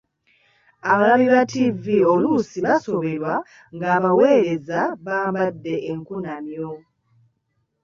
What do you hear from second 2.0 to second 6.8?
oluusi basoberwa ng’abaweereza bambadde enkunamyo.